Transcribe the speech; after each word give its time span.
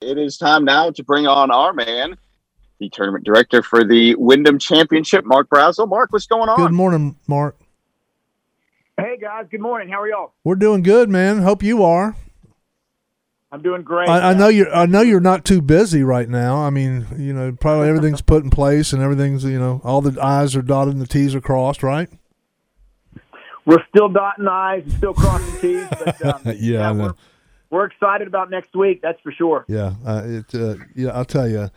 It 0.00 0.16
is 0.16 0.38
time 0.38 0.64
now 0.64 0.90
to 0.90 1.04
bring 1.04 1.26
on 1.26 1.50
our 1.50 1.74
man, 1.74 2.16
the 2.78 2.88
tournament 2.88 3.22
director 3.22 3.62
for 3.62 3.84
the 3.84 4.14
Wyndham 4.14 4.58
Championship, 4.58 5.26
Mark 5.26 5.50
Brazil. 5.50 5.86
Mark, 5.86 6.10
what's 6.10 6.26
going 6.26 6.48
on? 6.48 6.56
Good 6.56 6.72
morning, 6.72 7.16
Mark. 7.26 7.58
Hey 8.98 9.18
guys, 9.20 9.44
good 9.50 9.60
morning. 9.60 9.90
How 9.90 10.00
are 10.00 10.08
y'all? 10.08 10.32
We're 10.42 10.54
doing 10.54 10.82
good, 10.82 11.10
man. 11.10 11.42
Hope 11.42 11.62
you 11.62 11.84
are. 11.84 12.16
I'm 13.52 13.60
doing 13.60 13.82
great. 13.82 14.08
I, 14.08 14.30
I 14.30 14.34
know 14.34 14.48
you're. 14.48 14.74
I 14.74 14.86
know 14.86 15.02
you're 15.02 15.20
not 15.20 15.44
too 15.44 15.60
busy 15.60 16.02
right 16.02 16.28
now. 16.30 16.56
I 16.56 16.70
mean, 16.70 17.06
you 17.18 17.34
know, 17.34 17.52
probably 17.52 17.88
everything's 17.88 18.22
put 18.22 18.42
in 18.42 18.48
place 18.48 18.94
and 18.94 19.02
everything's, 19.02 19.44
you 19.44 19.58
know, 19.58 19.82
all 19.84 20.00
the 20.00 20.18
I's 20.22 20.56
are 20.56 20.62
dotted 20.62 20.94
and 20.94 21.02
the 21.02 21.06
T's 21.06 21.34
are 21.34 21.42
crossed, 21.42 21.82
right? 21.82 22.08
We're 23.66 23.84
still 23.90 24.08
dotting 24.08 24.48
I's 24.48 24.84
and 24.84 24.92
still 24.94 25.12
crossing 25.12 25.60
T's. 25.60 25.86
But, 25.90 26.24
um, 26.24 26.40
Yeah, 26.58 26.88
I 26.88 26.92
know. 26.94 27.14
We're, 27.70 27.86
excited 27.86 28.28
about 28.28 28.50
next 28.50 28.74
week. 28.74 29.00
That's 29.02 29.20
for 29.20 29.32
sure. 29.32 29.64
Yeah, 29.68 29.94
uh, 30.04 30.22
it. 30.24 30.54
Uh, 30.54 30.76
yeah, 30.94 31.10
I'll 31.10 31.24
tell 31.24 31.48
you, 31.48 31.70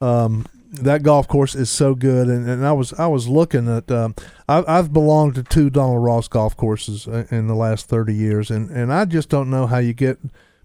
um, 0.00 0.46
that 0.72 1.02
golf 1.02 1.28
course 1.28 1.54
is 1.54 1.70
so 1.70 1.94
good. 1.94 2.28
And, 2.28 2.48
and 2.48 2.66
I 2.66 2.72
was 2.72 2.92
I 2.94 3.06
was 3.06 3.28
looking 3.28 3.68
at. 3.68 3.90
Um, 3.90 4.14
I, 4.48 4.64
I've 4.66 4.92
belonged 4.92 5.34
to 5.36 5.42
two 5.42 5.70
Donald 5.70 6.02
Ross 6.02 6.28
golf 6.28 6.56
courses 6.56 7.06
uh, 7.06 7.26
in 7.30 7.46
the 7.46 7.54
last 7.54 7.86
thirty 7.86 8.14
years, 8.14 8.50
and, 8.50 8.70
and 8.70 8.92
I 8.92 9.04
just 9.04 9.28
don't 9.28 9.50
know 9.50 9.66
how 9.66 9.78
you 9.78 9.92
get 9.92 10.18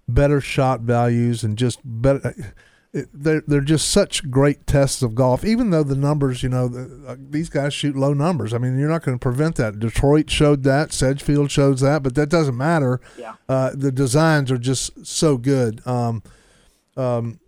better 0.07 0.41
shot 0.41 0.81
values 0.81 1.43
and 1.43 1.57
just 1.57 1.79
better. 1.83 2.35
It, 2.93 3.07
they're 3.13 3.41
they're 3.47 3.61
just 3.61 3.89
such 3.89 4.29
great 4.29 4.67
tests 4.67 5.01
of 5.01 5.15
golf. 5.15 5.45
Even 5.45 5.69
though 5.69 5.83
the 5.83 5.95
numbers, 5.95 6.43
you 6.43 6.49
know, 6.49 6.67
the, 6.67 7.03
uh, 7.07 7.15
these 7.17 7.49
guys 7.49 7.73
shoot 7.73 7.95
low 7.95 8.13
numbers. 8.13 8.53
I 8.53 8.57
mean, 8.57 8.77
you're 8.77 8.89
not 8.89 9.03
going 9.03 9.17
to 9.17 9.21
prevent 9.21 9.55
that. 9.55 9.79
Detroit 9.79 10.29
showed 10.29 10.63
that. 10.63 10.91
Sedgefield 10.91 11.51
shows 11.51 11.79
that, 11.79 12.03
but 12.03 12.15
that 12.15 12.27
doesn't 12.27 12.57
matter. 12.57 12.99
Yeah. 13.17 13.35
Uh, 13.47 13.71
the 13.73 13.93
designs 13.93 14.51
are 14.51 14.57
just 14.57 15.05
so 15.05 15.37
good. 15.37 15.85
Um, 15.87 16.21
um, 16.97 17.39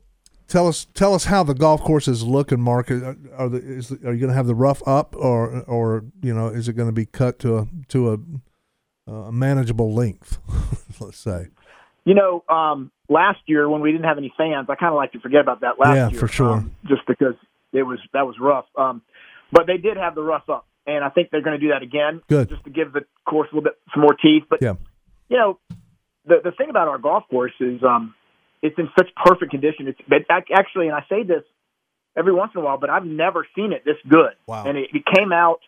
tell 0.47 0.67
us 0.67 0.87
tell 0.93 1.13
us 1.13 1.25
how 1.25 1.43
the 1.43 1.53
golf 1.53 1.81
course 1.81 2.07
is 2.07 2.23
looking, 2.23 2.61
Mark. 2.61 2.89
Are, 2.89 3.17
are, 3.35 3.49
the, 3.49 3.57
is, 3.57 3.91
are 3.91 4.13
you 4.13 4.19
going 4.19 4.29
to 4.29 4.33
have 4.33 4.47
the 4.47 4.55
rough 4.55 4.81
up, 4.87 5.15
or 5.17 5.61
or 5.63 6.05
you 6.21 6.33
know, 6.33 6.47
is 6.47 6.69
it 6.69 6.73
going 6.73 6.89
to 6.89 6.93
be 6.93 7.05
cut 7.05 7.39
to 7.39 7.57
a 7.57 7.67
to 7.89 8.13
a, 8.13 9.11
a 9.11 9.31
manageable 9.31 9.93
length? 9.93 10.37
Let's 11.01 11.19
say. 11.19 11.47
You 12.05 12.15
know, 12.15 12.43
um, 12.49 12.91
last 13.07 13.39
year 13.45 13.69
when 13.69 13.81
we 13.81 13.91
didn't 13.91 14.05
have 14.05 14.17
any 14.17 14.33
fans, 14.37 14.67
I 14.69 14.75
kind 14.75 14.91
of 14.91 14.97
like 14.97 15.13
to 15.13 15.19
forget 15.19 15.39
about 15.41 15.61
that 15.61 15.79
last 15.79 15.95
Yeah, 15.95 16.09
year. 16.09 16.19
for 16.19 16.27
sure. 16.27 16.51
um, 16.53 16.71
just 16.87 17.05
because 17.07 17.35
it 17.71 17.83
was 17.83 17.99
that 18.13 18.25
was 18.27 18.35
rough. 18.39 18.65
Um, 18.77 19.01
but 19.51 19.67
they 19.67 19.77
did 19.77 19.97
have 19.97 20.15
the 20.15 20.21
rough 20.23 20.49
up, 20.49 20.65
and 20.85 21.03
I 21.03 21.09
think 21.09 21.29
they're 21.31 21.41
going 21.41 21.59
to 21.59 21.65
do 21.65 21.71
that 21.71 21.81
again. 21.81 22.21
Good. 22.27 22.49
Just 22.49 22.63
to 22.65 22.69
give 22.69 22.91
the 22.91 23.01
course 23.25 23.47
a 23.51 23.55
little 23.55 23.63
bit 23.69 23.77
some 23.93 24.01
more 24.01 24.13
teeth. 24.15 24.43
But 24.49 24.61
Yeah. 24.61 24.73
you 25.29 25.37
know, 25.37 25.59
the 26.25 26.41
the 26.43 26.51
thing 26.51 26.69
about 26.69 26.87
our 26.89 26.97
golf 26.97 27.23
course 27.29 27.53
is 27.59 27.81
um, 27.83 28.13
it's 28.61 28.77
in 28.77 28.89
such 28.97 29.07
perfect 29.25 29.51
condition. 29.51 29.87
It's 29.87 29.99
but 30.07 30.23
actually, 30.29 30.87
and 30.87 30.95
I 30.95 31.05
say 31.09 31.23
this 31.23 31.43
every 32.17 32.33
once 32.33 32.51
in 32.53 32.61
a 32.61 32.63
while, 32.65 32.77
but 32.77 32.89
I've 32.89 33.05
never 33.05 33.47
seen 33.55 33.71
it 33.71 33.83
this 33.85 33.97
good. 34.09 34.33
Wow. 34.45 34.65
And 34.65 34.77
it, 34.77 34.89
it 34.93 35.03
came 35.15 35.31
out. 35.31 35.59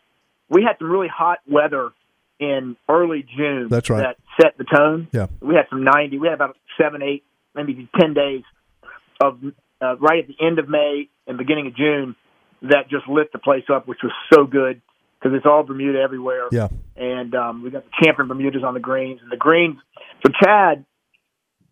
We 0.50 0.64
had 0.64 0.78
some 0.80 0.92
really 0.92 1.08
hot 1.08 1.40
weather 1.50 1.92
in 2.40 2.76
early 2.90 3.26
June. 3.38 3.68
That's 3.70 3.90
right. 3.90 4.00
That 4.02 4.18
set 4.42 4.58
the 4.58 4.66
tone. 4.66 5.08
Yeah. 5.12 5.28
We 5.42 5.56
had 5.56 5.66
some 5.70 5.84
ninety. 5.84 6.18
We 6.18 6.28
had 6.28 6.34
about 6.36 6.58
seven, 6.80 7.02
eight, 7.02 7.24
maybe 7.54 7.90
ten 8.00 8.14
days 8.14 8.44
of 9.22 9.40
uh, 9.82 9.96
right 9.98 10.20
at 10.20 10.28
the 10.28 10.36
end 10.46 10.60
of 10.60 10.68
May 10.70 11.10
and 11.28 11.38
beginning 11.38 11.68
of 11.68 11.76
June 11.76 12.16
that 12.62 12.90
just 12.90 13.08
lit 13.08 13.32
the 13.32 13.40
place 13.40 13.64
up, 13.74 13.88
which 13.88 14.00
was 14.04 14.12
so 14.34 14.46
good 14.46 14.82
because 15.20 15.36
it's 15.36 15.46
all 15.46 15.64
Bermuda 15.64 16.00
everywhere 16.00 16.48
Yeah. 16.52 16.68
and 16.96 17.34
um, 17.36 17.64
we 17.64 17.70
got 17.72 17.84
the 17.84 17.92
champion 18.04 18.28
Bermudas 18.28 18.64
on 18.64 18.74
the 18.74 18.80
greens. 18.80 19.20
And 19.24 19.32
the 19.32 19.38
greens, 19.38 19.78
so 20.26 20.32
Chad 20.44 20.86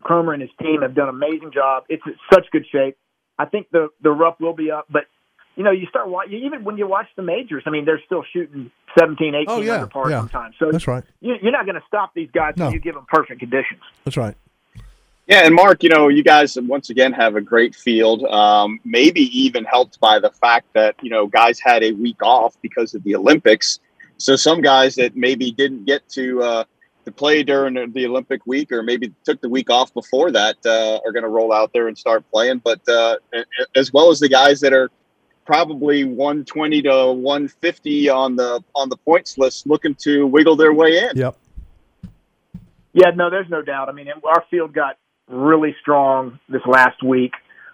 Cromer 0.01 0.33
and 0.33 0.41
his 0.41 0.51
team 0.61 0.81
have 0.81 0.95
done 0.95 1.09
an 1.09 1.15
amazing 1.15 1.51
job. 1.53 1.83
It's 1.89 2.03
in 2.05 2.15
such 2.33 2.45
good 2.51 2.65
shape. 2.71 2.97
I 3.37 3.45
think 3.45 3.67
the 3.71 3.89
the 4.01 4.11
rough 4.11 4.35
will 4.39 4.53
be 4.53 4.69
up, 4.71 4.85
but 4.89 5.03
you 5.55 5.63
know, 5.63 5.71
you 5.71 5.85
start 5.87 6.09
watching 6.09 6.33
even 6.43 6.63
when 6.63 6.77
you 6.77 6.87
watch 6.87 7.07
the 7.15 7.21
majors. 7.21 7.63
I 7.65 7.69
mean, 7.69 7.85
they're 7.85 8.01
still 8.05 8.23
shooting 8.33 8.71
17, 8.97 9.35
18 9.35 9.45
Oh, 9.47 9.61
yeah, 9.61 9.73
under 9.75 9.87
par 9.87 10.09
yeah. 10.09 10.19
sometimes. 10.21 10.55
So 10.59 10.71
That's 10.71 10.87
right. 10.87 11.03
you, 11.21 11.35
you're 11.41 11.51
not 11.51 11.65
going 11.65 11.75
to 11.75 11.83
stop 11.87 12.13
these 12.15 12.29
guys 12.33 12.53
No. 12.57 12.67
if 12.67 12.73
you 12.73 12.79
give 12.79 12.95
them 12.95 13.05
perfect 13.07 13.39
conditions. 13.39 13.81
That's 14.03 14.17
right. 14.17 14.35
Yeah, 15.27 15.45
and 15.45 15.55
Mark, 15.55 15.83
you 15.83 15.89
know, 15.89 16.09
you 16.09 16.21
guys 16.21 16.57
once 16.63 16.89
again 16.89 17.13
have 17.13 17.35
a 17.37 17.41
great 17.41 17.75
field. 17.75 18.25
Um, 18.25 18.79
maybe 18.83 19.21
even 19.37 19.63
helped 19.63 19.99
by 20.01 20.19
the 20.19 20.29
fact 20.31 20.67
that 20.73 20.95
you 21.01 21.09
know 21.09 21.27
guys 21.27 21.59
had 21.61 21.81
a 21.81 21.93
week 21.93 22.21
off 22.21 22.57
because 22.61 22.93
of 22.93 23.03
the 23.05 23.15
Olympics. 23.15 23.79
So 24.17 24.35
some 24.35 24.59
guys 24.61 24.95
that 24.95 25.15
maybe 25.15 25.51
didn't 25.51 25.85
get 25.85 26.07
to 26.09 26.43
uh, 26.43 26.63
to 27.05 27.11
play 27.13 27.41
during 27.41 27.73
the 27.93 28.05
Olympic 28.05 28.45
week, 28.45 28.69
or 28.73 28.83
maybe 28.83 29.13
took 29.23 29.39
the 29.39 29.47
week 29.47 29.69
off 29.69 29.93
before 29.93 30.29
that, 30.31 30.57
uh, 30.65 30.99
are 31.05 31.13
going 31.13 31.23
to 31.23 31.29
roll 31.29 31.53
out 31.53 31.71
there 31.73 31.87
and 31.87 31.97
start 31.97 32.29
playing. 32.29 32.57
But 32.61 32.81
uh, 32.89 33.15
as 33.77 33.93
well 33.93 34.11
as 34.11 34.19
the 34.19 34.27
guys 34.29 34.59
that 34.59 34.73
are 34.73 34.91
probably 35.45 36.03
120 36.03 36.81
to 36.83 37.11
150 37.11 38.09
on 38.09 38.35
the 38.35 38.63
on 38.75 38.89
the 38.89 38.97
points 38.97 39.37
list, 39.37 39.67
looking 39.67 39.95
to 39.95 40.25
wiggle 40.27 40.55
their 40.55 40.73
way 40.73 40.97
in. 40.97 41.17
Yep. 41.17 41.37
Yeah, 42.93 43.09
no, 43.15 43.29
there's 43.29 43.49
no 43.49 43.61
doubt. 43.61 43.89
I 43.89 43.91
mean, 43.91 44.07
our 44.23 44.43
field 44.51 44.73
got 44.73 44.97
really 45.27 45.75
strong 45.81 46.39
this 46.47 46.61
last 46.67 47.01
week. 47.03 47.33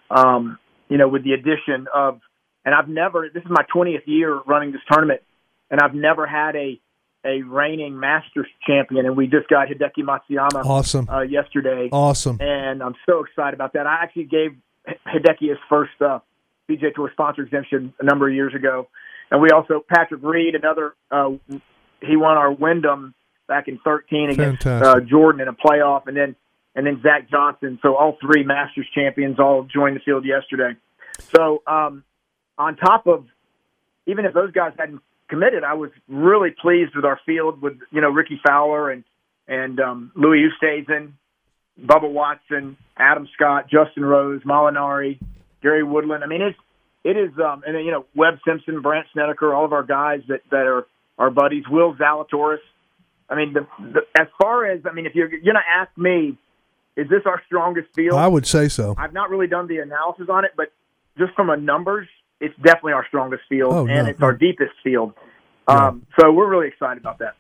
Um, 0.09 0.57
you 0.88 0.97
know, 0.97 1.07
with 1.07 1.24
the 1.24 1.34
addition 1.34 1.88
of, 1.94 2.22
and 2.66 2.74
I've 2.74 2.88
never. 2.88 3.30
This 3.34 3.44
is 3.44 3.50
my 3.50 3.63
20th 3.75 4.07
year 4.07 4.40
running 4.47 4.72
this 4.72 4.81
tournament, 4.91 5.22
and 5.69 5.80
I've 5.81 5.94
never 5.94 6.25
had 6.25 6.56
a 6.56 6.80
a 7.25 7.41
reigning 7.41 8.00
Masters 8.00 8.47
champion, 8.66 9.06
and 9.06 9.18
we 9.18 9.28
just 9.28 9.50
got 9.50 9.68
Hideki 9.68 10.03
Matsuyama 10.03 10.63
Awesome. 10.63 11.09
uh, 11.09 11.19
yesterday, 11.19 11.90
Awesome. 11.91 12.38
and 12.40 12.81
I'm 12.81 12.96
so 13.06 13.25
excited 13.25 13.53
about 13.56 13.74
that. 13.74 13.86
I 13.86 14.03
actually 14.03 14.24
gave 14.24 14.51
Hideki 14.88 15.50
his 15.50 15.57
first 15.68 15.91
uh, 16.01 16.19
PGA 16.69 16.94
Tour 16.94 17.09
sponsor 17.12 17.41
exemption 17.41 17.94
a 18.00 18.03
number 18.06 18.28
of 18.28 18.34
years 18.34 18.53
ago, 18.53 18.88
and 19.31 19.41
we 19.41 19.50
also 19.50 19.84
Patrick 19.88 20.22
Reed, 20.24 20.56
another. 20.56 20.94
Uh, 21.12 21.31
he 22.02 22.16
won 22.16 22.38
our 22.38 22.52
Wyndham 22.52 23.13
back 23.47 23.68
in 23.68 23.80
13 23.84 24.30
against 24.30 24.66
uh, 24.66 25.00
Jordan 25.02 25.41
in 25.41 25.47
a 25.47 25.53
playoff, 25.53 26.07
and 26.07 26.16
then 26.16 26.35
and 26.75 26.85
then 26.85 27.02
Zach 27.02 27.30
Johnson. 27.30 27.80
So 27.81 27.96
all 27.96 28.18
three 28.22 28.44
Masters 28.44 28.88
champions 28.94 29.40
all 29.40 29.63
joined 29.63 29.96
the 29.96 30.02
field 30.02 30.25
yesterday. 30.25 30.78
So 31.19 31.62
um, 31.68 32.03
on 32.57 32.78
top 32.78 33.07
of 33.07 33.25
even 34.06 34.25
if 34.25 34.34
those 34.34 34.51
guys 34.51 34.74
hadn't 34.78 35.01
committed, 35.28 35.63
I 35.63 35.74
was 35.74 35.91
really 36.07 36.51
pleased 36.51 36.96
with 36.96 37.06
our 37.06 37.19
field 37.25 37.62
with 37.62 37.80
you 37.91 38.01
know 38.01 38.09
Rickie 38.09 38.40
Fowler 38.46 38.91
and 38.91 39.03
and 39.47 39.80
um, 39.80 40.12
Louis 40.16 40.47
Oosthuizen, 40.47 41.13
Bubba 41.84 42.09
Watson, 42.09 42.78
Adam 42.97 43.28
Scott, 43.34 43.68
Justin 43.69 44.06
Rose, 44.06 44.41
Molinari, 44.44 45.19
Gary 45.61 45.83
Woodland. 45.83 46.23
I 46.23 46.27
mean, 46.27 46.41
it's 46.41 46.57
it 47.03 47.17
is, 47.17 47.31
um, 47.39 47.63
and 47.65 47.75
then 47.75 47.85
you 47.85 47.91
know 47.91 48.05
Webb 48.15 48.39
Simpson, 48.45 48.81
Brandt 48.81 49.07
Snedeker, 49.13 49.53
all 49.53 49.65
of 49.65 49.73
our 49.73 49.83
guys 49.83 50.21
that 50.27 50.41
that 50.51 50.67
are 50.67 50.85
our 51.17 51.29
buddies. 51.29 51.63
Will 51.69 51.95
Zalatoris. 51.95 52.57
I 53.29 53.35
mean, 53.35 53.53
the, 53.53 53.67
the, 53.79 54.01
as 54.19 54.27
far 54.41 54.65
as 54.65 54.81
I 54.89 54.93
mean, 54.93 55.05
if 55.05 55.15
you're 55.15 55.29
you're 55.29 55.53
gonna 55.53 55.59
ask 55.69 55.95
me, 55.97 56.37
is 56.95 57.07
this 57.09 57.21
our 57.25 57.41
strongest 57.45 57.89
field? 57.95 58.17
I 58.17 58.27
would 58.27 58.47
say 58.47 58.67
so. 58.67 58.95
I've 58.97 59.13
not 59.13 59.29
really 59.29 59.47
done 59.47 59.67
the 59.67 59.77
analysis 59.77 60.27
on 60.29 60.45
it, 60.45 60.51
but 60.57 60.71
just 61.17 61.33
from 61.35 61.49
a 61.49 61.57
numbers, 61.57 62.07
it's 62.39 62.55
definitely 62.57 62.93
our 62.93 63.05
strongest 63.07 63.43
field, 63.47 63.73
Oh, 63.73 63.87
and 63.87 64.05
no, 64.05 64.09
it's 64.11 64.21
our 64.21 64.33
deepest 64.33 64.71
field. 64.83 65.13
Yeah. 65.67 65.87
Um, 65.87 66.07
so 66.19 66.31
we're 66.31 66.49
really 66.49 66.67
excited 66.67 66.97
about 66.97 67.19
that. 67.19 67.35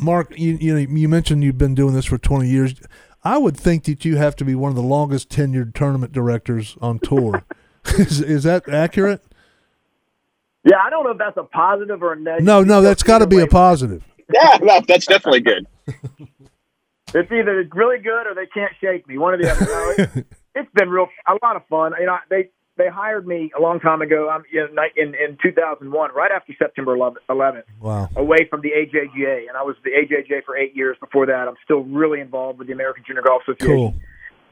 Mark, 0.00 0.32
you 0.38 0.56
you 0.60 0.72
know 0.74 0.80
you 0.80 1.08
mentioned 1.08 1.44
you've 1.44 1.58
been 1.58 1.74
doing 1.74 1.94
this 1.94 2.06
for 2.06 2.16
20 2.16 2.48
years. 2.48 2.74
I 3.22 3.38
would 3.38 3.56
think 3.56 3.84
that 3.84 4.04
you 4.04 4.16
have 4.16 4.36
to 4.36 4.44
be 4.44 4.54
one 4.54 4.70
of 4.70 4.76
the 4.76 4.82
longest 4.82 5.28
tenured 5.28 5.74
tournament 5.74 6.12
directors 6.12 6.76
on 6.80 6.98
tour. 6.98 7.44
is, 7.98 8.20
is 8.20 8.44
that 8.44 8.68
accurate? 8.68 9.22
Yeah, 10.64 10.78
I 10.84 10.90
don't 10.90 11.04
know 11.04 11.10
if 11.10 11.18
that's 11.18 11.36
a 11.36 11.44
positive 11.44 12.02
or 12.02 12.12
a 12.12 12.20
negative. 12.20 12.44
No, 12.44 12.62
no, 12.62 12.82
that's 12.82 13.02
got 13.02 13.18
to 13.18 13.26
be 13.26 13.40
a 13.40 13.46
positive. 13.46 14.04
Yeah, 14.32 14.58
that, 14.58 14.86
that's 14.86 15.06
definitely 15.06 15.40
good. 15.40 15.66
It's 17.14 17.32
either 17.32 17.68
really 17.72 17.98
good 17.98 18.26
or 18.26 18.34
they 18.34 18.46
can't 18.46 18.72
shake 18.80 19.08
me. 19.08 19.18
One 19.18 19.34
of 19.34 19.40
the 19.40 19.50
other. 19.50 19.66
No, 19.66 20.22
it's 20.54 20.70
been 20.74 20.88
real 20.88 21.08
a 21.26 21.32
lot 21.44 21.56
of 21.56 21.66
fun. 21.68 21.92
You 21.98 22.06
know, 22.06 22.18
they 22.28 22.50
they 22.80 22.88
hired 22.88 23.26
me 23.26 23.50
a 23.56 23.60
long 23.60 23.78
time 23.80 24.00
ago. 24.00 24.28
I'm 24.30 24.42
you 24.50 24.66
know, 24.72 24.82
in 24.96 25.14
in 25.14 25.36
2001, 25.42 26.10
right 26.14 26.30
after 26.30 26.54
September 26.58 26.96
11th. 26.96 27.62
Wow. 27.80 28.08
away 28.16 28.46
from 28.48 28.62
the 28.62 28.70
AJGA, 28.70 29.48
and 29.48 29.56
I 29.56 29.62
was 29.62 29.76
the 29.84 29.90
AJGA 29.90 30.44
for 30.44 30.56
eight 30.56 30.74
years 30.74 30.96
before 30.98 31.26
that. 31.26 31.48
I'm 31.48 31.56
still 31.64 31.84
really 31.84 32.20
involved 32.20 32.58
with 32.58 32.68
the 32.68 32.72
American 32.72 33.04
Junior 33.06 33.22
Golf 33.22 33.42
Association. 33.42 33.76
Cool. 33.76 33.94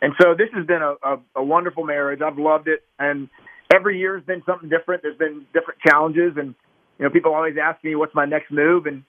And 0.01 0.13
so 0.21 0.35
this 0.35 0.49
has 0.55 0.65
been 0.67 0.83
a, 0.83 0.95
a, 1.03 1.19
a 1.37 1.43
wonderful 1.43 1.85
marriage. 1.85 2.21
I've 2.21 2.39
loved 2.39 2.69
it, 2.69 2.85
and 2.99 3.29
every 3.73 3.99
year 3.99 4.17
has 4.17 4.25
been 4.25 4.43
something 4.47 4.69
different. 4.69 5.03
There's 5.03 5.19
been 5.19 5.47
different 5.53 5.81
challenges, 5.81 6.35
and 6.37 6.55
you 6.99 7.05
know, 7.05 7.11
people 7.11 7.35
always 7.35 7.57
ask 7.61 7.83
me 7.83 7.95
what's 7.95 8.15
my 8.15 8.27
next 8.27 8.51
move, 8.51 8.87
and 8.87 9.03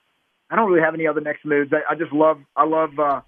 I 0.50 0.56
don't 0.56 0.68
really 0.68 0.82
have 0.82 0.94
any 0.94 1.06
other 1.06 1.20
next 1.20 1.44
moves. 1.44 1.72
I, 1.72 1.92
I 1.92 1.94
just 1.96 2.12
love, 2.12 2.38
I 2.56 2.64
love 2.64 2.98
uh, 2.98 3.20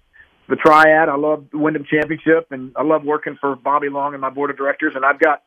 the 0.49 0.55
Triad. 0.55 1.07
I 1.07 1.15
love 1.15 1.45
the 1.51 1.57
Wyndham 1.57 1.85
Championship, 1.89 2.47
and 2.51 2.73
I 2.75 2.83
love 2.83 3.03
working 3.03 3.37
for 3.39 3.55
Bobby 3.55 3.89
Long 3.89 4.13
and 4.13 4.21
my 4.21 4.29
board 4.29 4.49
of 4.49 4.57
directors. 4.57 4.93
And 4.95 5.05
I've 5.05 5.19
got 5.19 5.43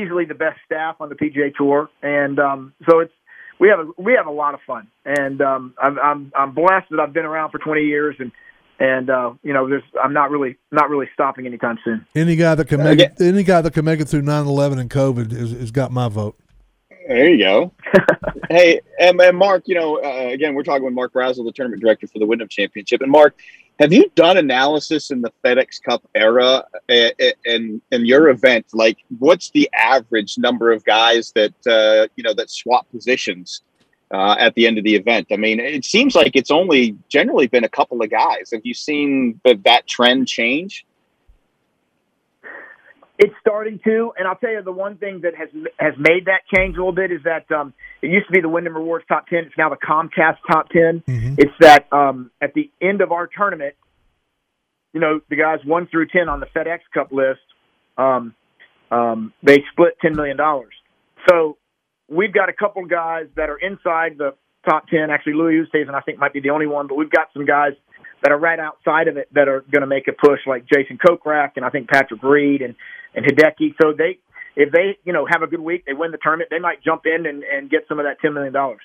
easily 0.00 0.24
the 0.24 0.34
best 0.34 0.58
staff 0.64 0.96
on 1.00 1.08
the 1.08 1.14
PGA 1.14 1.54
Tour, 1.54 1.90
and 2.02 2.38
um, 2.38 2.72
so 2.88 3.00
it's 3.00 3.12
we 3.58 3.68
have 3.68 3.80
a, 3.80 3.86
we 3.96 4.14
have 4.14 4.26
a 4.26 4.30
lot 4.30 4.54
of 4.54 4.60
fun, 4.66 4.88
and 5.04 5.40
um, 5.40 5.74
I'm, 5.80 5.98
I'm 5.98 6.32
I'm 6.36 6.52
blessed 6.52 6.90
that 6.90 7.00
I've 7.00 7.12
been 7.12 7.24
around 7.24 7.50
for 7.50 7.58
20 7.58 7.82
years, 7.82 8.16
and 8.18 8.32
and 8.78 9.10
uh, 9.10 9.34
you 9.44 9.52
know, 9.52 9.68
there's 9.68 9.84
I'm 10.02 10.12
not 10.12 10.30
really 10.30 10.56
not 10.72 10.90
really 10.90 11.08
stopping 11.14 11.46
anytime 11.46 11.78
soon. 11.84 12.04
Any 12.16 12.34
guy 12.34 12.56
that 12.56 12.66
can 12.66 12.82
make 12.82 12.98
it, 12.98 13.20
any 13.20 13.44
guy 13.44 13.60
that 13.60 13.72
can 13.72 13.84
make 13.84 14.00
it 14.00 14.06
through 14.06 14.22
9/11 14.22 14.80
and 14.80 14.90
COVID 14.90 15.30
has, 15.30 15.52
has 15.52 15.70
got 15.70 15.92
my 15.92 16.08
vote. 16.08 16.36
There 17.06 17.30
you 17.30 17.38
go. 17.38 17.72
hey, 18.50 18.80
and, 18.98 19.20
and, 19.20 19.36
Mark, 19.36 19.64
you 19.66 19.74
know, 19.74 19.96
uh, 20.02 20.28
again, 20.32 20.54
we're 20.54 20.62
talking 20.62 20.84
with 20.84 20.94
Mark 20.94 21.12
Brazil, 21.12 21.44
the 21.44 21.52
tournament 21.52 21.82
director 21.82 22.06
for 22.06 22.18
the 22.18 22.26
Wyndham 22.26 22.48
Championship. 22.48 23.00
And 23.00 23.10
Mark, 23.10 23.36
have 23.82 23.92
you 23.92 24.08
done 24.14 24.36
analysis 24.36 25.10
in 25.10 25.22
the 25.22 25.32
FedEx 25.44 25.82
Cup 25.82 26.08
era 26.14 26.64
and 26.88 27.82
in, 27.90 28.06
your 28.06 28.28
event? 28.28 28.66
Like, 28.72 28.98
what's 29.18 29.50
the 29.50 29.68
average 29.74 30.38
number 30.38 30.70
of 30.70 30.84
guys 30.84 31.32
that 31.32 31.54
uh, 31.66 32.06
you 32.14 32.22
know 32.22 32.32
that 32.34 32.48
swap 32.48 32.88
positions 32.92 33.62
uh, 34.12 34.36
at 34.38 34.54
the 34.54 34.68
end 34.68 34.78
of 34.78 34.84
the 34.84 34.94
event? 34.94 35.26
I 35.32 35.36
mean, 35.36 35.58
it 35.58 35.84
seems 35.84 36.14
like 36.14 36.36
it's 36.36 36.52
only 36.52 36.96
generally 37.08 37.48
been 37.48 37.64
a 37.64 37.68
couple 37.68 38.00
of 38.00 38.08
guys. 38.08 38.50
Have 38.52 38.60
you 38.62 38.72
seen 38.72 39.40
that 39.44 39.88
trend 39.88 40.28
change? 40.28 40.86
It's 43.18 43.34
starting 43.40 43.78
to, 43.84 44.12
and 44.18 44.26
I'll 44.26 44.36
tell 44.36 44.50
you 44.50 44.62
the 44.62 44.72
one 44.72 44.96
thing 44.96 45.20
that 45.22 45.34
has 45.36 45.48
has 45.78 45.92
made 45.98 46.26
that 46.26 46.40
change 46.52 46.76
a 46.76 46.78
little 46.78 46.92
bit 46.92 47.12
is 47.12 47.20
that 47.24 47.50
um, 47.52 47.74
it 48.00 48.10
used 48.10 48.26
to 48.26 48.32
be 48.32 48.40
the 48.40 48.48
Wyndham 48.48 48.74
Rewards 48.74 49.04
top 49.06 49.26
ten. 49.26 49.40
It's 49.40 49.54
now 49.58 49.68
the 49.68 49.76
Comcast 49.76 50.38
top 50.50 50.70
10 50.70 51.02
mm-hmm. 51.06 51.34
It's 51.38 51.52
that 51.60 51.92
um, 51.92 52.30
at 52.40 52.54
the 52.54 52.70
end 52.80 53.02
of 53.02 53.12
our 53.12 53.26
tournament, 53.26 53.74
you 54.94 55.00
know, 55.00 55.20
the 55.28 55.36
guys 55.36 55.58
one 55.64 55.88
through 55.88 56.06
ten 56.08 56.28
on 56.28 56.40
the 56.40 56.46
FedEx 56.46 56.80
Cup 56.94 57.12
list, 57.12 57.40
um, 57.98 58.34
um, 58.90 59.32
they 59.42 59.58
split 59.72 59.94
ten 60.00 60.16
million 60.16 60.38
dollars. 60.38 60.72
So 61.28 61.58
we've 62.08 62.32
got 62.32 62.48
a 62.48 62.54
couple 62.54 62.84
guys 62.86 63.26
that 63.36 63.50
are 63.50 63.58
inside 63.58 64.16
the 64.16 64.34
top 64.68 64.88
ten. 64.88 65.10
Actually, 65.10 65.34
Louis 65.34 65.62
Oosthuizen, 65.62 65.94
I 65.94 66.00
think, 66.00 66.18
might 66.18 66.32
be 66.32 66.40
the 66.40 66.50
only 66.50 66.66
one, 66.66 66.86
but 66.86 66.96
we've 66.96 67.10
got 67.10 67.28
some 67.34 67.44
guys 67.44 67.72
that 68.22 68.30
are 68.30 68.38
right 68.38 68.58
outside 68.58 69.08
of 69.08 69.16
it 69.16 69.28
that 69.34 69.48
are 69.48 69.64
going 69.72 69.80
to 69.80 69.86
make 69.86 70.08
a 70.08 70.12
push, 70.12 70.40
like 70.46 70.64
Jason 70.72 70.98
Kokrak 70.98 71.52
and 71.56 71.64
I 71.64 71.70
think 71.70 71.88
Patrick 71.88 72.22
Reed 72.22 72.62
and 72.62 72.74
and 73.14 73.24
Hideki. 73.24 73.74
So 73.80 73.92
they, 73.92 74.18
if 74.56 74.72
they, 74.72 74.98
you 75.04 75.12
know, 75.12 75.26
have 75.26 75.42
a 75.42 75.46
good 75.46 75.60
week, 75.60 75.84
they 75.86 75.92
win 75.92 76.10
the 76.10 76.18
tournament, 76.18 76.50
they 76.50 76.58
might 76.58 76.82
jump 76.82 77.06
in 77.06 77.26
and, 77.26 77.42
and 77.44 77.70
get 77.70 77.86
some 77.88 77.98
of 77.98 78.04
that 78.04 78.20
ten 78.20 78.34
million 78.34 78.52
dollars. 78.52 78.80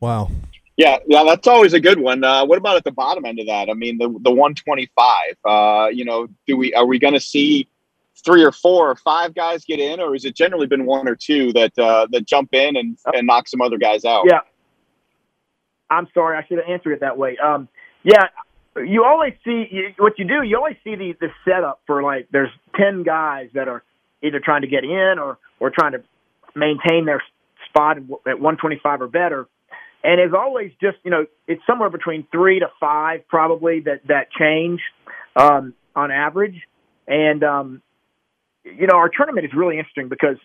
Wow. 0.00 0.30
Yeah, 0.76 0.98
yeah, 1.06 1.24
that's 1.24 1.46
always 1.46 1.72
a 1.72 1.80
good 1.80 1.98
one. 1.98 2.22
Uh, 2.22 2.44
what 2.44 2.58
about 2.58 2.76
at 2.76 2.84
the 2.84 2.92
bottom 2.92 3.24
end 3.24 3.40
of 3.40 3.46
that? 3.46 3.70
I 3.70 3.74
mean, 3.74 3.96
the 3.96 4.14
the 4.20 4.30
one 4.30 4.54
twenty 4.54 4.90
five. 4.94 5.36
Uh, 5.44 5.88
you 5.88 6.04
know, 6.04 6.28
do 6.46 6.56
we 6.56 6.74
are 6.74 6.84
we 6.84 6.98
going 6.98 7.14
to 7.14 7.20
see 7.20 7.66
three 8.24 8.44
or 8.44 8.52
four 8.52 8.90
or 8.90 8.96
five 8.96 9.34
guys 9.34 9.64
get 9.64 9.78
in, 9.78 10.00
or 10.00 10.12
has 10.12 10.26
it 10.26 10.36
generally 10.36 10.66
been 10.66 10.84
one 10.84 11.08
or 11.08 11.16
two 11.16 11.52
that 11.54 11.78
uh, 11.78 12.06
that 12.10 12.26
jump 12.26 12.52
in 12.52 12.76
and, 12.76 12.98
and 13.14 13.26
knock 13.26 13.48
some 13.48 13.62
other 13.62 13.78
guys 13.78 14.04
out? 14.04 14.24
Yeah. 14.28 14.40
I'm 15.88 16.08
sorry, 16.12 16.36
I 16.36 16.44
should 16.46 16.58
have 16.58 16.68
answered 16.68 16.94
it 16.94 17.00
that 17.00 17.16
way. 17.16 17.38
Um, 17.38 17.68
yeah, 18.02 18.24
you 18.84 19.04
always 19.04 19.34
see 19.44 19.66
you, 19.70 19.88
what 19.98 20.18
you 20.18 20.26
do. 20.26 20.42
You 20.42 20.56
always 20.56 20.76
see 20.84 20.94
the 20.94 21.14
the 21.20 21.28
setup 21.44 21.80
for 21.86 22.02
like 22.02 22.28
there's 22.30 22.50
ten 22.74 23.02
guys 23.02 23.48
that 23.54 23.68
are 23.68 23.82
either 24.22 24.40
trying 24.40 24.62
to 24.62 24.68
get 24.68 24.84
in 24.84 25.18
or 25.18 25.38
or 25.60 25.70
trying 25.70 25.92
to 25.92 26.02
maintain 26.54 27.04
their 27.04 27.22
spot 27.68 27.98
at 27.98 28.04
125 28.04 29.02
or 29.02 29.08
better. 29.08 29.46
And 30.02 30.20
as 30.20 30.32
always, 30.36 30.72
just 30.80 30.98
you 31.04 31.10
know, 31.10 31.26
it's 31.46 31.62
somewhere 31.66 31.90
between 31.90 32.26
three 32.30 32.60
to 32.60 32.66
five 32.78 33.26
probably 33.28 33.80
that 33.80 34.06
that 34.08 34.30
change 34.38 34.80
um, 35.34 35.74
on 35.94 36.10
average. 36.10 36.60
And 37.08 37.42
um, 37.42 37.82
you 38.64 38.86
know, 38.86 38.96
our 38.96 39.08
tournament 39.08 39.46
is 39.46 39.52
really 39.54 39.78
interesting 39.78 40.08
because 40.08 40.36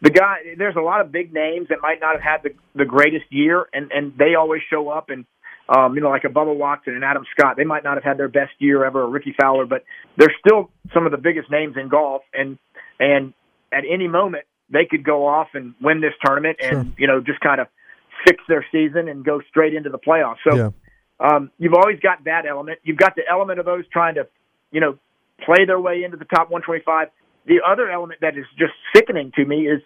the 0.00 0.10
guy 0.10 0.36
there's 0.58 0.76
a 0.76 0.80
lot 0.80 1.00
of 1.00 1.12
big 1.12 1.32
names 1.32 1.68
that 1.68 1.78
might 1.80 2.00
not 2.00 2.14
have 2.14 2.22
had 2.22 2.42
the 2.42 2.50
the 2.74 2.84
greatest 2.84 3.26
year, 3.30 3.66
and 3.72 3.90
and 3.92 4.12
they 4.18 4.34
always 4.34 4.62
show 4.70 4.88
up 4.88 5.10
and 5.10 5.24
um, 5.68 5.94
you 5.94 6.00
know, 6.00 6.10
like 6.10 6.24
a 6.24 6.28
Bubba 6.28 6.56
Watson 6.56 6.94
and 6.94 7.04
Adam 7.04 7.24
Scott. 7.36 7.56
They 7.56 7.64
might 7.64 7.84
not 7.84 7.94
have 7.94 8.04
had 8.04 8.18
their 8.18 8.28
best 8.28 8.52
year 8.58 8.84
ever, 8.84 9.02
or 9.02 9.10
Rickie 9.10 9.34
Fowler, 9.40 9.66
but 9.66 9.84
they're 10.16 10.34
still 10.44 10.70
some 10.94 11.06
of 11.06 11.12
the 11.12 11.18
biggest 11.18 11.50
names 11.50 11.76
in 11.76 11.88
golf. 11.88 12.22
And 12.32 12.58
and 13.00 13.34
at 13.72 13.84
any 13.90 14.08
moment, 14.08 14.44
they 14.70 14.86
could 14.88 15.04
go 15.04 15.26
off 15.26 15.48
and 15.54 15.74
win 15.80 16.00
this 16.00 16.12
tournament, 16.24 16.58
and 16.62 16.70
sure. 16.70 16.94
you 16.98 17.06
know, 17.06 17.20
just 17.20 17.40
kind 17.40 17.60
of 17.60 17.66
fix 18.26 18.42
their 18.48 18.64
season 18.72 19.08
and 19.08 19.24
go 19.24 19.40
straight 19.48 19.74
into 19.74 19.90
the 19.90 19.98
playoffs. 19.98 20.36
So 20.48 20.56
yeah. 20.56 20.70
um, 21.20 21.50
you've 21.58 21.74
always 21.74 22.00
got 22.00 22.24
that 22.24 22.46
element. 22.46 22.78
You've 22.82 22.98
got 22.98 23.14
the 23.16 23.22
element 23.28 23.58
of 23.58 23.66
those 23.66 23.84
trying 23.92 24.14
to, 24.14 24.26
you 24.70 24.80
know, 24.80 24.98
play 25.44 25.64
their 25.66 25.80
way 25.80 26.02
into 26.04 26.16
the 26.16 26.24
top 26.24 26.50
125. 26.50 27.08
The 27.46 27.60
other 27.66 27.90
element 27.90 28.20
that 28.22 28.36
is 28.36 28.46
just 28.58 28.72
sickening 28.94 29.32
to 29.36 29.44
me 29.44 29.68
is 29.68 29.82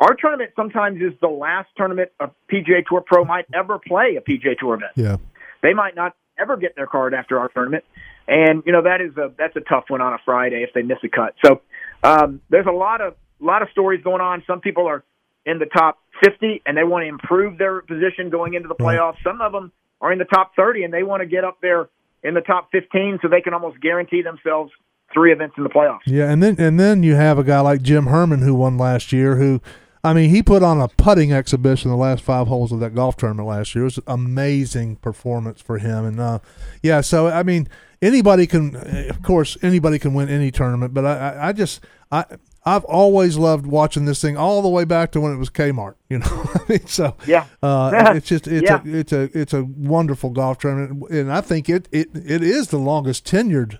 our 0.00 0.14
tournament 0.14 0.50
sometimes 0.56 1.00
is 1.00 1.12
the 1.20 1.28
last 1.28 1.68
tournament 1.76 2.10
a 2.20 2.28
PGA 2.52 2.84
Tour 2.88 3.02
pro 3.04 3.24
might 3.24 3.46
ever 3.54 3.78
play 3.78 4.16
a 4.16 4.20
PGA 4.20 4.58
Tour 4.58 4.74
event. 4.74 4.92
Yeah. 4.96 5.16
They 5.62 5.74
might 5.74 5.94
not 5.94 6.14
ever 6.38 6.56
get 6.56 6.76
their 6.76 6.86
card 6.86 7.14
after 7.14 7.38
our 7.38 7.48
tournament. 7.48 7.84
And 8.26 8.62
you 8.64 8.72
know 8.72 8.82
that 8.82 9.00
is 9.00 9.16
a 9.16 9.32
that's 9.36 9.54
a 9.56 9.60
tough 9.60 9.84
one 9.88 10.00
on 10.00 10.14
a 10.14 10.18
Friday 10.24 10.64
if 10.66 10.70
they 10.74 10.82
miss 10.82 10.98
a 11.04 11.08
cut. 11.08 11.34
So 11.44 11.60
um, 12.02 12.40
there's 12.48 12.66
a 12.66 12.72
lot 12.72 13.00
of 13.00 13.14
lot 13.40 13.62
of 13.62 13.68
stories 13.70 14.02
going 14.02 14.22
on. 14.22 14.42
Some 14.46 14.60
people 14.60 14.86
are 14.86 15.04
in 15.44 15.58
the 15.58 15.66
top 15.66 15.98
50 16.22 16.62
and 16.64 16.76
they 16.76 16.84
want 16.84 17.02
to 17.02 17.08
improve 17.08 17.58
their 17.58 17.82
position 17.82 18.30
going 18.30 18.54
into 18.54 18.68
the 18.68 18.74
playoffs. 18.74 19.16
Some 19.22 19.40
of 19.42 19.52
them 19.52 19.72
are 20.00 20.10
in 20.10 20.18
the 20.18 20.24
top 20.24 20.52
30 20.56 20.84
and 20.84 20.92
they 20.92 21.02
want 21.02 21.20
to 21.20 21.26
get 21.26 21.44
up 21.44 21.58
there 21.60 21.88
in 22.22 22.32
the 22.32 22.40
top 22.40 22.70
15 22.72 23.18
so 23.20 23.28
they 23.28 23.42
can 23.42 23.52
almost 23.52 23.80
guarantee 23.80 24.22
themselves 24.22 24.72
three 25.12 25.32
events 25.32 25.54
in 25.58 25.64
the 25.64 25.70
playoffs. 25.70 26.00
Yeah, 26.06 26.30
and 26.30 26.42
then 26.42 26.56
and 26.58 26.80
then 26.80 27.02
you 27.02 27.14
have 27.14 27.38
a 27.38 27.44
guy 27.44 27.60
like 27.60 27.82
Jim 27.82 28.06
Herman 28.06 28.40
who 28.40 28.54
won 28.54 28.78
last 28.78 29.12
year 29.12 29.36
who 29.36 29.60
I 30.04 30.12
mean, 30.12 30.28
he 30.28 30.42
put 30.42 30.62
on 30.62 30.82
a 30.82 30.88
putting 30.88 31.32
exhibition 31.32 31.90
the 31.90 31.96
last 31.96 32.22
five 32.22 32.46
holes 32.46 32.72
of 32.72 32.80
that 32.80 32.94
golf 32.94 33.16
tournament 33.16 33.48
last 33.48 33.74
year. 33.74 33.84
It 33.84 33.86
was 33.86 33.96
an 33.98 34.04
amazing 34.06 34.96
performance 34.96 35.62
for 35.62 35.78
him. 35.78 36.04
And 36.04 36.20
uh, 36.20 36.40
yeah, 36.82 37.00
so 37.00 37.28
I 37.28 37.42
mean, 37.42 37.68
anybody 38.02 38.46
can, 38.46 38.76
of 39.08 39.22
course, 39.22 39.56
anybody 39.62 39.98
can 39.98 40.12
win 40.12 40.28
any 40.28 40.50
tournament. 40.50 40.92
But 40.92 41.06
I, 41.06 41.48
I, 41.48 41.52
just, 41.52 41.82
I, 42.12 42.26
I've 42.66 42.84
always 42.84 43.38
loved 43.38 43.66
watching 43.66 44.04
this 44.04 44.20
thing 44.20 44.36
all 44.36 44.60
the 44.60 44.68
way 44.68 44.84
back 44.84 45.10
to 45.12 45.22
when 45.22 45.32
it 45.32 45.38
was 45.38 45.48
Kmart. 45.48 45.94
You 46.10 46.18
know, 46.18 46.26
I 46.54 46.60
mean, 46.68 46.86
so 46.86 47.16
yeah, 47.26 47.46
uh, 47.62 47.90
it's 48.14 48.28
just 48.28 48.46
it's 48.46 48.68
yeah. 48.68 48.82
a 48.84 48.94
it's 48.94 49.12
a 49.12 49.38
it's 49.38 49.54
a 49.54 49.64
wonderful 49.64 50.30
golf 50.30 50.58
tournament, 50.58 51.10
and 51.10 51.32
I 51.32 51.40
think 51.40 51.70
it 51.70 51.88
it, 51.90 52.08
it 52.14 52.42
is 52.42 52.68
the 52.68 52.78
longest 52.78 53.26
tenured 53.26 53.78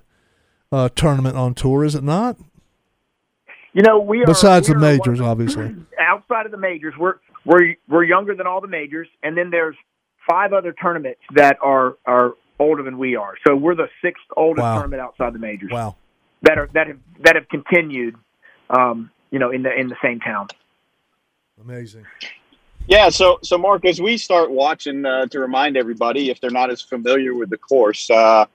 uh, 0.73 0.89
tournament 0.95 1.37
on 1.37 1.55
tour, 1.55 1.85
is 1.85 1.95
it 1.95 2.03
not? 2.03 2.39
You 3.75 3.83
know, 3.83 3.99
we 3.99 4.23
are 4.23 4.27
besides 4.27 4.69
we 4.69 4.75
the 4.75 4.81
majors, 4.81 5.21
obviously. 5.21 5.75
Outside 6.15 6.47
of 6.47 6.53
the 6.53 6.59
majors, 6.59 6.95
we're 6.99 7.17
we're 7.45 7.75
we're 7.89 8.05
younger 8.05 8.35
than 8.35 8.47
all 8.47 8.61
the 8.61 8.69
majors, 8.69 9.09
and 9.25 9.37
then 9.37 9.51
there's 9.51 9.77
five 10.31 10.53
other 10.53 10.73
tournaments 10.73 11.21
that 11.35 11.57
are 11.61 11.97
are 12.07 12.35
older 12.59 12.83
than 12.83 12.99
we 12.99 13.17
are. 13.17 13.35
So 13.47 13.57
we're 13.57 13.75
the 13.75 13.89
sixth 14.01 14.25
oldest 14.37 14.63
wow. 14.63 14.75
tournament 14.75 15.03
outside 15.03 15.33
the 15.33 15.39
majors. 15.39 15.71
Wow. 15.73 15.97
That 16.43 16.59
are 16.59 16.69
that 16.75 16.87
have 16.87 16.99
that 17.25 17.35
have 17.35 17.49
continued, 17.49 18.17
um, 18.71 19.11
you 19.31 19.39
know, 19.39 19.51
in 19.51 19.63
the 19.63 19.73
in 19.75 19.89
the 19.89 19.97
same 20.03 20.21
town. 20.21 20.49
Amazing. 21.61 22.05
Yeah, 22.87 23.09
so 23.09 23.39
so 23.43 23.57
Mark, 23.57 23.85
as 23.85 24.01
we 24.01 24.17
start 24.19 24.51
watching, 24.51 25.07
uh, 25.07 25.27
to 25.27 25.41
remind 25.41 25.77
everybody, 25.77 26.31
if 26.31 26.41
they're 26.41 26.51
not 26.51 26.71
as 26.71 26.83
familiar 26.83 27.35
with 27.35 27.51
the 27.51 27.57
course, 27.57 28.11
uh, 28.11 28.47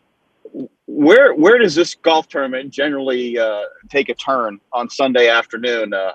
where 0.85 1.33
where 1.33 1.57
does 1.57 1.75
this 1.75 1.95
golf 1.95 2.27
tournament 2.27 2.71
generally 2.71 3.37
uh, 3.37 3.63
take 3.89 4.09
a 4.09 4.13
turn 4.13 4.59
on 4.73 4.89
Sunday 4.89 5.29
afternoon 5.29 5.93
uh, 5.93 6.11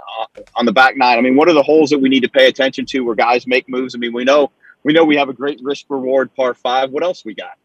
on 0.57 0.67
the 0.67 0.73
back 0.73 0.97
nine? 0.97 1.19
I 1.19 1.21
mean, 1.21 1.37
what 1.37 1.49
are 1.49 1.55
the 1.55 1.63
holes 1.63 1.91
that 1.91 1.99
we 1.99 2.09
need 2.09 2.21
to 2.21 2.29
pay 2.29 2.49
attention 2.49 2.85
to 2.87 3.01
where 3.01 3.15
guys 3.15 3.47
make 3.47 3.69
moves? 3.69 3.95
I 3.95 3.99
mean, 3.99 4.13
we 4.13 4.25
know 4.25 4.51
we 4.83 4.93
know 4.93 5.05
we 5.05 5.17
have 5.17 5.29
a 5.29 5.33
great 5.33 5.61
risk 5.63 5.87
reward 5.89 6.35
par 6.35 6.55
five. 6.55 6.91
What 6.91 7.03
else 7.03 7.25
we 7.25 7.35
got? 7.35 7.57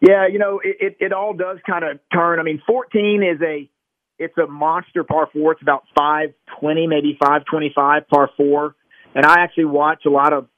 Yeah, 0.00 0.28
you 0.28 0.38
know, 0.38 0.60
it, 0.62 0.76
it, 0.80 0.96
it 1.00 1.12
all 1.12 1.34
does 1.34 1.58
kind 1.68 1.84
of 1.84 1.98
turn. 2.12 2.38
I 2.38 2.44
mean, 2.44 2.62
14 2.66 3.22
is 3.22 3.42
a 3.42 3.68
it's 4.18 4.36
a 4.38 4.46
monster 4.46 5.04
par 5.04 5.28
four. 5.32 5.52
It's 5.52 5.62
about 5.62 5.84
520, 5.96 6.86
maybe 6.86 7.16
525 7.20 8.08
par 8.08 8.30
four. 8.36 8.74
And 9.14 9.24
I 9.24 9.40
actually 9.40 9.66
watch 9.66 10.04
a 10.06 10.10
lot 10.10 10.32
of 10.32 10.48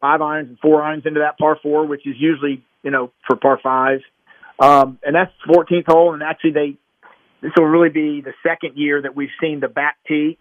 five 0.00 0.22
irons 0.22 0.48
and 0.48 0.58
four 0.60 0.82
irons 0.82 1.04
into 1.06 1.20
that 1.20 1.38
par 1.38 1.58
four, 1.62 1.86
which 1.86 2.06
is 2.06 2.14
usually 2.18 2.64
you 2.82 2.90
know, 2.90 3.12
for 3.26 3.36
par 3.36 3.58
fives. 3.62 4.02
Um, 4.58 4.98
and 5.02 5.14
that's 5.14 5.32
14th 5.48 5.86
hole. 5.86 6.14
And 6.14 6.22
actually, 6.22 6.52
they 6.52 6.76
this 7.42 7.52
will 7.56 7.66
really 7.66 7.88
be 7.88 8.20
the 8.20 8.34
second 8.46 8.76
year 8.76 9.00
that 9.00 9.16
we've 9.16 9.30
seen 9.40 9.60
the 9.60 9.68
back 9.68 9.96
tee 10.06 10.38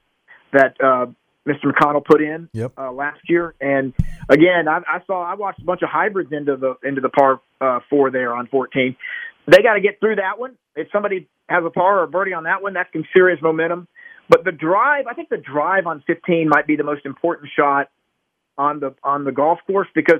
that 0.52 0.76
uh, 0.84 1.06
Mr. 1.48 1.72
McConnell 1.72 2.04
put 2.04 2.22
in 2.22 2.50
yep. 2.54 2.74
uh, 2.78 2.92
last 2.92 3.22
year. 3.30 3.56
And 3.62 3.94
again, 4.28 4.68
I, 4.68 4.80
I 4.88 5.00
saw 5.08 5.24
I 5.24 5.36
watched 5.36 5.62
a 5.62 5.66
bunch 5.66 5.82
of 5.82 5.90
hybrids 5.90 6.32
into 6.32 6.58
the 6.58 6.76
into 6.84 7.02
the 7.02 7.10
par 7.10 7.42
uh, 7.62 7.80
four 7.90 8.12
there 8.12 8.36
on 8.36 8.48
14. 8.48 8.96
They 9.48 9.62
got 9.64 9.74
to 9.74 9.82
get 9.82 10.00
through 10.00 10.18
that 10.18 10.38
one. 10.38 10.56
If 10.76 10.90
somebody 10.92 11.28
has 11.48 11.64
a 11.66 11.70
par 11.70 12.00
or 12.00 12.04
a 12.04 12.08
birdie 12.08 12.34
on 12.34 12.44
that 12.44 12.62
one, 12.62 12.74
that's 12.74 12.92
some 12.94 13.06
serious 13.16 13.42
momentum. 13.42 13.88
But 14.28 14.44
the 14.46 14.52
drive, 14.52 15.08
I 15.10 15.16
think 15.16 15.30
the 15.30 15.38
drive 15.38 15.88
on 15.88 16.04
15 16.06 16.50
might 16.50 16.68
be 16.68 16.76
the 16.76 16.84
most 16.84 17.06
important 17.06 17.50
shot 17.58 17.90
on 18.58 18.80
the 18.80 18.94
on 19.04 19.24
the 19.24 19.32
golf 19.32 19.60
course 19.66 19.88
because 19.96 20.20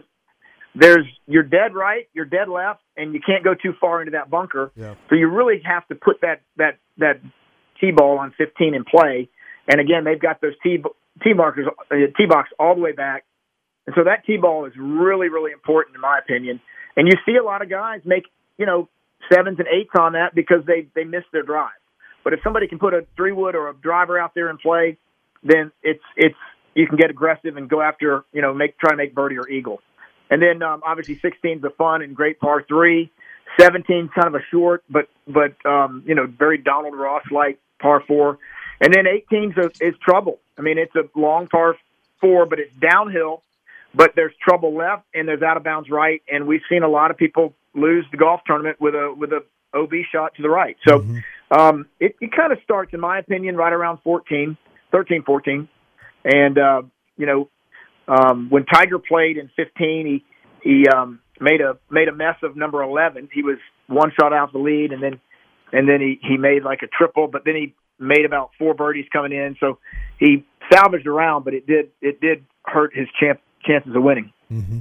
there's 0.76 1.06
you're 1.28 1.44
dead 1.44 1.74
right, 1.74 2.08
you're 2.14 2.26
dead 2.26 2.48
left, 2.48 2.82
and 2.96 3.14
you 3.14 3.20
can't 3.26 3.44
go 3.44 3.54
too 3.54 3.74
far 3.80 4.02
into 4.02 4.12
that 4.12 4.30
bunker. 4.30 4.72
Yeah. 4.76 4.96
So 5.10 5.16
you 5.16 5.28
really 5.30 5.62
have 5.66 5.88
to 5.88 5.96
put 5.96 6.22
that 6.22 6.42
that 6.58 6.78
that 6.98 7.22
tee 7.80 7.92
ball 7.92 8.20
on 8.20 8.34
15 8.38 8.76
in 8.76 8.84
play. 8.84 9.30
And 9.68 9.80
again, 9.80 10.04
they've 10.04 10.20
got 10.20 10.42
those 10.42 10.54
tee 10.64 10.82
tee 11.24 11.34
markers, 11.34 11.68
uh, 11.92 11.96
tee 12.18 12.26
box 12.28 12.50
all 12.60 12.76
the 12.76 12.82
way 12.82 12.92
back, 12.92 13.26
and 13.88 13.96
so 13.98 14.04
that 14.04 14.26
tee 14.26 14.38
ball 14.38 14.66
is 14.66 14.74
really 14.78 15.30
really 15.30 15.52
important 15.52 15.96
in 15.96 16.02
my 16.02 16.20
opinion. 16.20 16.62
and 16.96 17.08
you 17.08 17.14
see 17.26 17.38
a 17.38 17.44
lot 17.44 17.62
of 17.62 17.70
guys 17.70 18.02
make 18.06 18.24
you 18.58 18.66
know 18.66 18.90
sevens 19.32 19.60
and 19.60 19.68
eights 19.68 19.92
on 20.00 20.14
that 20.14 20.34
because 20.36 20.66
they 20.66 20.88
they 20.96 21.04
miss 21.04 21.24
their 21.32 21.44
drive. 21.44 21.72
But 22.24 22.34
if 22.34 22.42
somebody 22.44 22.68
can 22.68 22.80
put 22.80 22.94
a 22.94 23.06
three 23.16 23.32
wood 23.32 23.56
or 23.56 23.70
a 23.70 23.74
driver 23.74 24.20
out 24.20 24.34
there 24.36 24.50
and 24.50 24.60
play, 24.60 24.98
then 25.44 25.72
it's 25.82 26.04
it's 26.16 26.36
you 26.76 26.88
can 26.88 26.98
get 26.98 27.10
aggressive 27.10 27.58
and 27.58 27.70
go 27.70 27.82
after 27.82 28.24
you 28.34 28.42
know 28.42 28.54
make 28.54 28.78
try 28.78 28.92
to 28.92 28.98
make 28.98 29.16
birdie 29.16 29.38
or 29.38 29.48
eagle. 29.50 29.80
And 30.30 30.42
then 30.42 30.62
um, 30.62 30.82
obviously 30.86 31.18
16 31.20 31.60
is 31.60 31.64
a 31.64 31.70
fun 31.72 32.02
and 32.02 32.16
great 32.16 32.40
par 32.40 32.64
three. 32.68 33.12
17 33.60 34.10
kind 34.14 34.28
of 34.28 34.36
a 34.36 34.44
short, 34.52 34.84
but 34.90 35.10
but 35.28 35.54
um, 35.66 36.04
you 36.06 36.14
know 36.16 36.28
very 36.28 36.58
Donald 36.58 36.96
Ross 36.96 37.24
like 37.32 37.60
par 37.82 38.04
four. 38.08 38.38
And 38.82 38.94
then 38.94 39.08
18 39.08 39.56
is, 39.58 39.82
is 39.82 39.96
trouble. 40.02 40.40
I 40.58 40.62
mean, 40.62 40.78
it's 40.78 40.96
a 40.96 41.04
long 41.20 41.48
par 41.48 41.76
four, 42.22 42.46
but 42.46 42.60
it's 42.60 42.72
downhill. 42.80 43.42
But 43.94 44.12
there's 44.16 44.34
trouble 44.40 44.76
left, 44.76 45.04
and 45.16 45.28
there's 45.28 45.42
out 45.42 45.58
of 45.58 45.64
bounds 45.64 45.90
right, 45.90 46.22
and 46.32 46.46
we've 46.46 46.62
seen 46.70 46.84
a 46.84 46.88
lot 46.88 47.10
of 47.10 47.18
people 47.18 47.56
lose 47.74 48.06
the 48.12 48.18
golf 48.18 48.42
tournament 48.46 48.80
with 48.80 48.94
a 48.94 49.14
with 49.18 49.32
a 49.32 49.44
OB 49.74 49.92
shot 50.12 50.36
to 50.36 50.44
the 50.44 50.50
right. 50.50 50.78
So 50.88 51.00
mm-hmm. 51.00 51.60
um, 51.60 51.86
it, 52.00 52.16
it 52.22 52.32
kind 52.36 52.52
of 52.52 52.60
starts, 52.64 52.94
in 52.94 53.00
my 53.00 53.18
opinion, 53.18 53.56
right 53.56 53.74
around 53.74 54.00
14, 54.04 54.58
13, 54.92 55.24
14. 55.24 55.68
And 56.24 56.58
uh, 56.58 56.82
you 57.18 57.26
know, 57.26 57.50
um, 58.10 58.48
when 58.50 58.66
Tiger 58.66 59.00
played 59.00 59.38
in 59.38 59.50
15, 59.56 60.06
he 60.06 60.26
he 60.62 60.86
um, 60.90 61.20
made 61.40 61.62
a 61.62 61.78
made 61.90 62.08
a 62.08 62.14
mess 62.14 62.36
of 62.44 62.56
number 62.56 62.82
11. 62.82 63.30
He 63.32 63.44
was 63.44 63.58
one 63.88 64.12
shot 64.20 64.34
out 64.34 64.52
the 64.52 64.60
lead, 64.60 64.92
and 64.92 65.02
then 65.02 65.20
and 65.72 65.88
then 65.88 66.02
he 66.02 66.20
he 66.22 66.38
made 66.38 66.64
like 66.64 66.82
a 66.82 66.88
triple, 66.88 67.28
but 67.28 67.46
then 67.46 67.56
he 67.56 67.76
made 68.00 68.26
about 68.26 68.52
four 68.58 68.74
birdies 68.74 69.06
coming 69.12 69.32
in. 69.32 69.56
So 69.60 69.78
he 70.18 70.46
salvaged 70.72 71.08
around, 71.08 71.46
but 71.46 71.54
it 71.54 71.68
did 71.68 71.92
it 72.02 72.20
did 72.20 72.46
hurt 72.66 72.96
his 72.96 73.08
champ, 73.20 73.40
chances 73.64 73.96
of 73.96 74.04
winning. 74.04 74.34
Mm-hmm. 74.52 74.80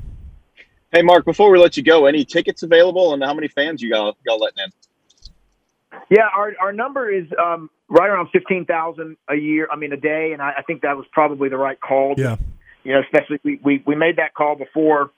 Hey, 0.92 1.02
Mark, 1.02 1.26
before 1.26 1.50
we 1.50 1.58
let 1.58 1.76
you 1.76 1.82
go, 1.82 2.06
any 2.06 2.24
tickets 2.24 2.62
available, 2.62 3.12
and 3.12 3.22
how 3.22 3.34
many 3.34 3.48
fans 3.48 3.82
you 3.82 3.90
got 3.90 4.16
got 4.26 4.40
letting 4.40 4.64
in? 4.64 6.00
Yeah, 6.10 6.28
our 6.34 6.54
our 6.60 6.72
number 6.72 7.10
is 7.10 7.26
um, 7.42 7.68
right 7.88 8.08
around 8.08 8.28
fifteen 8.32 8.64
thousand 8.64 9.18
a 9.28 9.36
year. 9.36 9.68
I 9.70 9.76
mean, 9.76 9.92
a 9.92 9.98
day, 9.98 10.30
and 10.32 10.40
I, 10.40 10.54
I 10.58 10.62
think 10.62 10.82
that 10.82 10.96
was 10.96 11.04
probably 11.12 11.50
the 11.50 11.58
right 11.58 11.78
call. 11.78 12.14
Yeah, 12.16 12.36
you 12.84 12.92
know, 12.92 13.00
especially 13.00 13.40
we, 13.44 13.60
we 13.62 13.82
we 13.86 13.96
made 13.96 14.16
that 14.16 14.34
call 14.34 14.56
before 14.56 15.10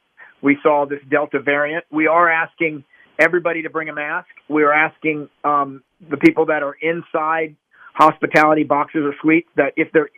we 0.43 0.59
saw 0.63 0.87
this 0.87 1.01
Delta 1.11 1.41
variant. 1.41 1.85
We 1.91 2.07
are 2.07 2.31
asking 2.31 2.85
everybody 3.19 3.63
to 3.63 3.71
bring 3.71 3.89
a 3.89 3.95
mask. 3.95 4.29
We 4.49 4.63
are 4.63 4.73
asking 4.73 5.29
um, 5.45 5.83
the 6.09 6.17
people 6.17 6.47
that 6.47 6.63
are 6.63 6.75
inside 6.81 7.57
hospitality 7.95 8.65
boxes 8.65 9.03
or 9.05 9.15
suites 9.21 9.49
that 9.57 9.75
if 9.77 9.93
they're 9.93 10.11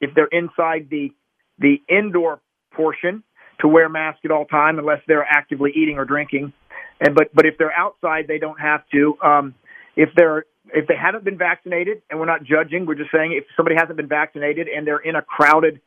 if 0.00 0.14
they're 0.14 0.26
inside 0.26 0.88
the 0.90 1.12
the 1.58 1.82
indoor 1.88 2.40
portion 2.72 3.22
to 3.60 3.68
wear 3.68 3.88
masks 3.88 4.20
at 4.24 4.30
all 4.30 4.46
time 4.46 4.78
unless 4.78 5.00
they're 5.06 5.26
actively 5.28 5.70
eating 5.74 5.98
or 5.98 6.04
drinking. 6.04 6.52
And 7.00 7.14
but 7.14 7.28
but 7.34 7.46
if 7.46 7.58
they're 7.58 7.72
outside, 7.72 8.26
they 8.26 8.38
don't 8.38 8.60
have 8.60 8.82
to. 8.92 9.16
Um, 9.22 9.54
if 9.96 10.10
they're 10.16 10.44
if 10.72 10.86
they 10.86 10.96
haven't 10.96 11.24
been 11.24 11.36
vaccinated, 11.36 12.02
and 12.08 12.18
we're 12.18 12.26
not 12.26 12.42
judging, 12.42 12.86
we're 12.86 12.94
just 12.94 13.10
saying 13.12 13.32
if 13.32 13.44
somebody 13.56 13.76
hasn't 13.78 13.96
been 13.96 14.08
vaccinated 14.08 14.66
and 14.68 14.86
they're 14.86 14.98
in 14.98 15.14
a 15.14 15.22
crowded 15.22 15.80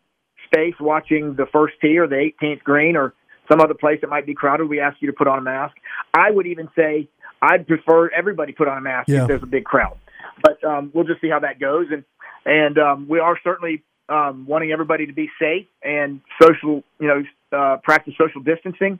space 0.48 0.74
watching 0.80 1.36
the 1.36 1.46
first 1.52 1.76
tee 1.82 1.98
or 1.98 2.08
the 2.08 2.32
18th 2.42 2.64
green 2.64 2.96
or 2.96 3.14
some 3.50 3.62
other 3.62 3.74
place 3.74 4.00
that 4.02 4.10
might 4.10 4.26
be 4.26 4.34
crowded, 4.34 4.68
we 4.68 4.80
ask 4.80 4.98
you 5.00 5.08
to 5.08 5.14
put 5.14 5.28
on 5.28 5.38
a 5.38 5.42
mask. 5.42 5.76
I 6.14 6.32
would 6.32 6.48
even 6.48 6.68
say 6.76 7.08
I'd 7.42 7.68
prefer 7.68 8.10
everybody 8.10 8.54
put 8.54 8.68
on 8.68 8.78
a 8.78 8.82
mask 8.82 9.08
yeah. 9.08 9.22
if 9.22 9.28
there's 9.28 9.44
a 9.44 9.48
big 9.48 9.64
crowd. 9.64 9.98
But 10.42 10.64
um, 10.64 10.92
we'll 10.94 11.06
just 11.06 11.22
see 11.22 11.30
how 11.30 11.40
that 11.40 11.60
goes, 11.60 11.88
and 11.92 12.04
and 12.46 12.78
um, 12.78 13.08
we 13.10 13.20
are 13.20 13.38
certainly 13.44 13.84
um, 14.10 14.46
wanting 14.48 14.72
everybody 14.72 15.06
to 15.08 15.14
be 15.14 15.30
safe 15.40 15.68
and 15.84 16.22
social, 16.42 16.84
you 17.00 17.08
know, 17.08 17.24
uh, 17.58 17.78
practice 17.84 18.14
social 18.18 18.42
distancing, 18.42 19.00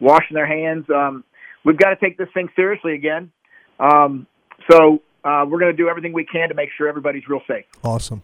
washing 0.00 0.34
their 0.34 0.46
hands. 0.46 0.86
Um, 0.90 1.24
we've 1.64 1.76
got 1.76 1.90
to 1.90 1.96
take 1.96 2.18
this 2.18 2.28
thing 2.34 2.48
seriously 2.56 2.94
again. 2.94 3.30
Um, 3.78 4.26
so 4.70 5.02
uh, 5.24 5.44
we're 5.48 5.60
going 5.60 5.70
to 5.70 5.76
do 5.76 5.88
everything 5.88 6.12
we 6.12 6.24
can 6.24 6.48
to 6.48 6.54
make 6.54 6.70
sure 6.76 6.88
everybody's 6.88 7.28
real 7.28 7.42
safe. 7.46 7.66
Awesome. 7.84 8.22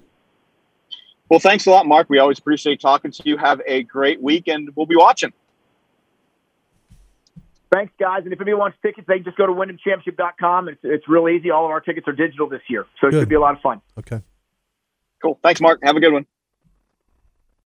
Well, 1.34 1.40
thanks 1.40 1.66
a 1.66 1.70
lot, 1.70 1.84
Mark. 1.84 2.08
We 2.08 2.20
always 2.20 2.38
appreciate 2.38 2.80
talking 2.80 3.10
to 3.10 3.22
you. 3.24 3.36
Have 3.36 3.60
a 3.66 3.82
great 3.82 4.22
week, 4.22 4.46
and 4.46 4.70
We'll 4.76 4.86
be 4.86 4.94
watching. 4.94 5.32
Thanks, 7.72 7.92
guys. 7.98 8.22
And 8.22 8.32
if 8.32 8.38
anybody 8.38 8.54
wants 8.54 8.78
tickets, 8.82 9.08
they 9.08 9.16
can 9.16 9.24
just 9.24 9.36
go 9.36 9.44
to 9.44 9.52
wyndhamchampionship.com. 9.52 10.68
It's, 10.68 10.78
it's 10.84 11.08
real 11.08 11.28
easy. 11.28 11.50
All 11.50 11.64
of 11.64 11.72
our 11.72 11.80
tickets 11.80 12.06
are 12.06 12.12
digital 12.12 12.48
this 12.48 12.60
year, 12.68 12.86
so 13.00 13.08
it 13.08 13.10
Good. 13.10 13.22
should 13.22 13.28
be 13.28 13.34
a 13.34 13.40
lot 13.40 13.56
of 13.56 13.60
fun. 13.62 13.80
Okay. 13.98 14.22
Cool. 15.20 15.40
Thanks, 15.42 15.60
Mark. 15.60 15.80
Have 15.82 15.96
a 15.96 16.00
good 16.00 16.12
one. 16.12 16.24